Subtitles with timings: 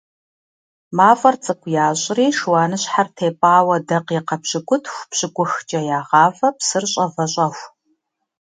[0.97, 7.65] МафIэр цIыкIу ящIри шыуаныщхьэр тепIауэ дакъикъэ пщыкIутху-пщыкıухкIэ ягъавэ псыр щIэвэщIэху.